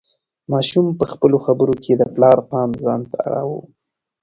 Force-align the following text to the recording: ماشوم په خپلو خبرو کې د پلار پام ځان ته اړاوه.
ماشوم 0.51 0.85
په 0.99 1.05
خپلو 1.11 1.37
خبرو 1.45 1.73
کې 1.83 1.93
د 1.97 2.03
پلار 2.13 2.37
پام 2.51 2.69
ځان 2.83 3.01
ته 3.11 3.17
اړاوه. 3.27 3.59